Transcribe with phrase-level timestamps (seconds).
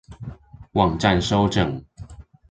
[0.71, 1.85] 網站收整